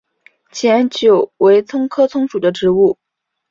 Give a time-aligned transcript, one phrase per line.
[0.51, 2.97] 碱韭为葱科葱属的植物。